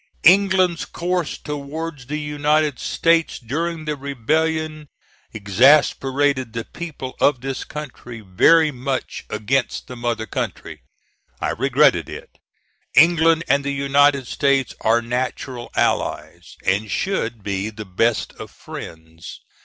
England's 0.23 0.83
course 0.83 1.37
towards 1.37 2.07
the 2.07 2.19
United 2.19 2.79
States 2.79 3.37
during 3.37 3.85
the 3.85 3.95
rebellion 3.95 4.89
exasperated 5.31 6.53
the 6.53 6.65
people 6.65 7.15
of 7.21 7.41
this 7.41 7.63
country 7.63 8.19
very 8.19 8.71
much 8.71 9.23
against 9.29 9.85
the 9.85 9.95
mother 9.95 10.25
country. 10.25 10.81
I 11.39 11.51
regretted 11.51 12.09
it. 12.09 12.39
England 12.95 13.43
and 13.47 13.63
the 13.63 13.69
United 13.75 14.25
States 14.25 14.73
are 14.81 15.03
natural 15.03 15.69
allies, 15.75 16.55
and 16.65 16.89
should 16.89 17.43
be 17.43 17.69
the 17.69 17.85
best 17.85 18.33
of 18.39 18.49
friends. 18.49 19.41